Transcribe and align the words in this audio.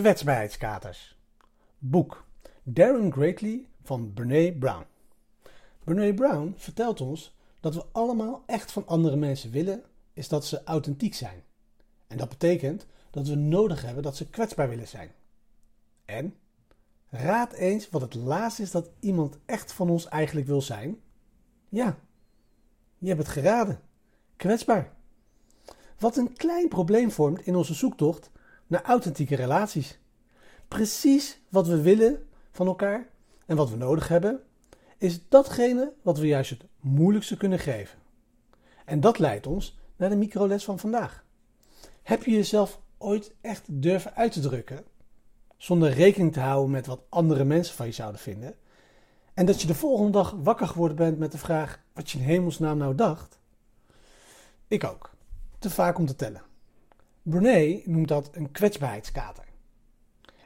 Kwetsbaarheidskaters. 0.00 1.16
Boek 1.78 2.26
Darren 2.62 3.12
Greatly 3.12 3.66
van 3.82 4.12
Brene 4.12 4.52
Brown. 4.52 4.84
Brene 5.84 6.14
Brown 6.14 6.54
vertelt 6.56 7.00
ons 7.00 7.36
dat 7.60 7.74
we 7.74 7.84
allemaal 7.92 8.42
echt 8.46 8.72
van 8.72 8.86
andere 8.86 9.16
mensen 9.16 9.50
willen, 9.50 9.82
is 10.12 10.28
dat 10.28 10.44
ze 10.46 10.64
authentiek 10.64 11.14
zijn. 11.14 11.42
En 12.06 12.16
dat 12.16 12.28
betekent 12.28 12.86
dat 13.10 13.28
we 13.28 13.34
nodig 13.34 13.82
hebben 13.82 14.02
dat 14.02 14.16
ze 14.16 14.30
kwetsbaar 14.30 14.68
willen 14.68 14.88
zijn. 14.88 15.10
En 16.04 16.34
raad 17.10 17.52
eens 17.52 17.90
wat 17.90 18.00
het 18.00 18.14
laatste 18.14 18.62
is 18.62 18.70
dat 18.70 18.90
iemand 19.00 19.38
echt 19.46 19.72
van 19.72 19.90
ons 19.90 20.08
eigenlijk 20.08 20.46
wil 20.46 20.62
zijn. 20.62 21.00
Ja, 21.68 21.98
je 22.98 23.08
hebt 23.08 23.20
het 23.20 23.28
geraden. 23.28 23.80
Kwetsbaar. 24.36 24.92
Wat 25.98 26.16
een 26.16 26.32
klein 26.32 26.68
probleem 26.68 27.10
vormt 27.10 27.46
in 27.46 27.56
onze 27.56 27.74
zoektocht 27.74 28.30
naar 28.70 28.82
authentieke 28.82 29.36
relaties. 29.36 29.98
Precies 30.68 31.40
wat 31.48 31.66
we 31.66 31.80
willen 31.80 32.28
van 32.52 32.66
elkaar 32.66 33.08
en 33.46 33.56
wat 33.56 33.70
we 33.70 33.76
nodig 33.76 34.08
hebben, 34.08 34.40
is 34.98 35.28
datgene 35.28 35.92
wat 36.02 36.18
we 36.18 36.26
juist 36.26 36.50
het 36.50 36.64
moeilijkste 36.80 37.36
kunnen 37.36 37.58
geven. 37.58 37.98
En 38.84 39.00
dat 39.00 39.18
leidt 39.18 39.46
ons 39.46 39.78
naar 39.96 40.08
de 40.08 40.16
microles 40.16 40.64
van 40.64 40.78
vandaag. 40.78 41.24
Heb 42.02 42.24
je 42.24 42.30
jezelf 42.30 42.80
ooit 42.98 43.34
echt 43.40 43.62
durven 43.66 44.14
uit 44.14 44.32
te 44.32 44.40
drukken, 44.40 44.84
zonder 45.56 45.90
rekening 45.90 46.32
te 46.32 46.40
houden 46.40 46.70
met 46.70 46.86
wat 46.86 47.02
andere 47.08 47.44
mensen 47.44 47.76
van 47.76 47.86
je 47.86 47.92
zouden 47.92 48.20
vinden, 48.20 48.54
en 49.34 49.46
dat 49.46 49.60
je 49.60 49.66
de 49.66 49.74
volgende 49.74 50.10
dag 50.12 50.30
wakker 50.30 50.66
geworden 50.66 50.96
bent 50.96 51.18
met 51.18 51.32
de 51.32 51.38
vraag 51.38 51.80
wat 51.92 52.10
je 52.10 52.18
in 52.18 52.24
hemelsnaam 52.24 52.78
nou 52.78 52.94
dacht? 52.94 53.38
Ik 54.68 54.84
ook. 54.84 55.10
Te 55.58 55.70
vaak 55.70 55.98
om 55.98 56.06
te 56.06 56.16
tellen. 56.16 56.42
Brene 57.22 57.82
noemt 57.84 58.08
dat 58.08 58.30
een 58.32 58.50
kwetsbaarheidskater. 58.50 59.44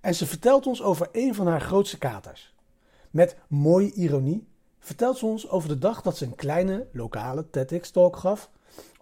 En 0.00 0.14
ze 0.14 0.26
vertelt 0.26 0.66
ons 0.66 0.82
over 0.82 1.08
een 1.12 1.34
van 1.34 1.46
haar 1.46 1.60
grootste 1.60 1.98
katers. 1.98 2.54
Met 3.10 3.36
mooie 3.48 3.92
ironie 3.92 4.46
vertelt 4.78 5.18
ze 5.18 5.26
ons 5.26 5.48
over 5.48 5.68
de 5.68 5.78
dag 5.78 6.02
dat 6.02 6.16
ze 6.16 6.24
een 6.24 6.34
kleine 6.34 6.86
lokale 6.92 7.50
TEDx-talk 7.50 8.16
gaf 8.16 8.50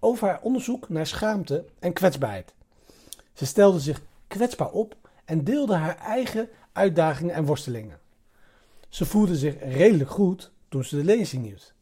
over 0.00 0.28
haar 0.28 0.40
onderzoek 0.42 0.88
naar 0.88 1.06
schaamte 1.06 1.64
en 1.78 1.92
kwetsbaarheid. 1.92 2.54
Ze 3.32 3.46
stelde 3.46 3.80
zich 3.80 4.02
kwetsbaar 4.26 4.70
op 4.70 4.96
en 5.24 5.44
deelde 5.44 5.74
haar 5.74 5.96
eigen 5.96 6.48
uitdagingen 6.72 7.34
en 7.34 7.44
worstelingen. 7.44 8.00
Ze 8.88 9.04
voelde 9.06 9.36
zich 9.36 9.54
redelijk 9.60 10.10
goed 10.10 10.52
toen 10.68 10.84
ze 10.84 10.96
de 10.96 11.04
lezing 11.04 11.44
hield, 11.44 11.72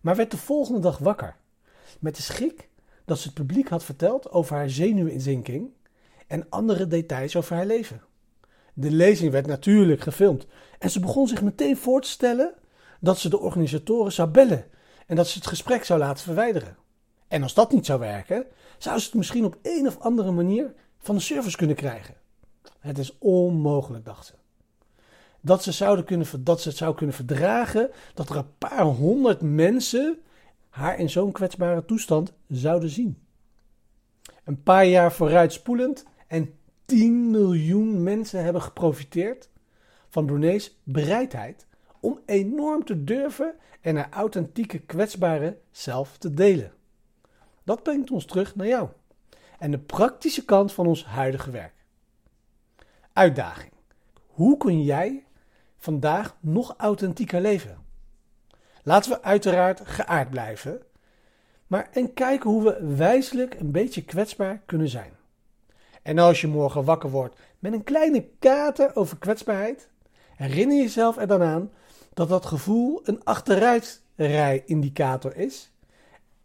maar 0.00 0.16
werd 0.16 0.30
de 0.30 0.36
volgende 0.36 0.80
dag 0.80 0.98
wakker 0.98 1.36
met 1.98 2.16
de 2.16 2.22
schrik 2.22 2.68
dat 3.10 3.18
ze 3.18 3.26
het 3.26 3.34
publiek 3.34 3.68
had 3.68 3.84
verteld 3.84 4.30
over 4.30 4.56
haar 4.56 4.70
zenuwinzinking 4.70 5.70
en 6.26 6.46
andere 6.48 6.86
details 6.86 7.36
over 7.36 7.56
haar 7.56 7.66
leven. 7.66 8.02
De 8.74 8.90
lezing 8.90 9.32
werd 9.32 9.46
natuurlijk 9.46 10.00
gefilmd 10.00 10.46
en 10.78 10.90
ze 10.90 11.00
begon 11.00 11.28
zich 11.28 11.42
meteen 11.42 11.76
voor 11.76 12.00
te 12.00 12.08
stellen 12.08 12.54
dat 13.00 13.18
ze 13.18 13.28
de 13.28 13.38
organisatoren 13.38 14.12
zou 14.12 14.28
bellen 14.28 14.64
en 15.06 15.16
dat 15.16 15.28
ze 15.28 15.38
het 15.38 15.46
gesprek 15.46 15.84
zou 15.84 15.98
laten 15.98 16.24
verwijderen. 16.24 16.76
En 17.28 17.42
als 17.42 17.54
dat 17.54 17.72
niet 17.72 17.86
zou 17.86 18.00
werken, 18.00 18.46
zou 18.78 18.98
ze 18.98 19.04
het 19.04 19.14
misschien 19.14 19.44
op 19.44 19.58
een 19.62 19.86
of 19.86 19.98
andere 19.98 20.30
manier 20.30 20.74
van 20.98 21.14
de 21.14 21.20
service 21.20 21.56
kunnen 21.56 21.76
krijgen. 21.76 22.14
Het 22.78 22.98
is 22.98 23.18
onmogelijk, 23.18 24.04
dacht 24.04 24.26
ze. 24.26 24.32
Dat 25.40 25.62
ze, 25.62 25.72
zouden 25.72 26.04
kunnen, 26.04 26.26
dat 26.44 26.60
ze 26.60 26.68
het 26.68 26.78
zou 26.78 26.94
kunnen 26.94 27.14
verdragen 27.14 27.90
dat 28.14 28.28
er 28.28 28.36
een 28.36 28.56
paar 28.58 28.84
honderd 28.84 29.40
mensen 29.40 30.18
haar 30.70 30.98
in 30.98 31.10
zo'n 31.10 31.32
kwetsbare 31.32 31.84
toestand 31.84 32.32
zouden 32.48 32.90
zien. 32.90 33.22
Een 34.44 34.62
paar 34.62 34.86
jaar 34.86 35.12
vooruitspoelend 35.12 36.04
en 36.26 36.54
10 36.84 37.30
miljoen 37.30 38.02
mensen 38.02 38.44
hebben 38.44 38.62
geprofiteerd 38.62 39.48
van 40.08 40.26
Brené's 40.26 40.78
bereidheid 40.82 41.66
om 42.00 42.20
enorm 42.26 42.84
te 42.84 43.04
durven 43.04 43.54
en 43.80 43.96
haar 43.96 44.10
authentieke 44.10 44.78
kwetsbare 44.78 45.58
zelf 45.70 46.18
te 46.18 46.34
delen. 46.34 46.72
Dat 47.64 47.82
brengt 47.82 48.10
ons 48.10 48.24
terug 48.24 48.56
naar 48.56 48.66
jou 48.66 48.88
en 49.58 49.70
de 49.70 49.78
praktische 49.78 50.44
kant 50.44 50.72
van 50.72 50.86
ons 50.86 51.04
huidige 51.04 51.50
werk. 51.50 51.74
Uitdaging. 53.12 53.72
Hoe 54.26 54.56
kun 54.56 54.82
jij 54.82 55.24
vandaag 55.78 56.36
nog 56.40 56.74
authentieker 56.76 57.40
leven? 57.40 57.78
Laten 58.82 59.10
we 59.10 59.22
uiteraard 59.22 59.80
geaard 59.84 60.30
blijven, 60.30 60.82
maar 61.66 61.88
en 61.92 62.14
kijken 62.14 62.50
hoe 62.50 62.62
we 62.62 62.94
wijselijk 62.96 63.54
een 63.54 63.70
beetje 63.70 64.04
kwetsbaar 64.04 64.62
kunnen 64.66 64.88
zijn. 64.88 65.12
En 66.02 66.18
als 66.18 66.40
je 66.40 66.46
morgen 66.46 66.84
wakker 66.84 67.10
wordt 67.10 67.36
met 67.58 67.72
een 67.72 67.84
kleine 67.84 68.28
kater 68.38 68.96
over 68.96 69.18
kwetsbaarheid, 69.18 69.88
herinner 70.36 70.76
jezelf 70.76 71.16
er 71.16 71.26
dan 71.26 71.42
aan 71.42 71.70
dat 72.14 72.28
dat 72.28 72.46
gevoel 72.46 73.00
een 73.04 73.24
achteruitrijindicator 73.24 75.36
is 75.36 75.70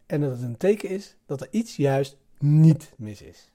en 0.06 0.20
dat 0.20 0.30
het 0.30 0.42
een 0.42 0.56
teken 0.56 0.88
is 0.88 1.16
dat 1.26 1.40
er 1.40 1.48
iets 1.50 1.76
juist 1.76 2.16
niet 2.38 2.92
mis 2.96 3.22
is. 3.22 3.50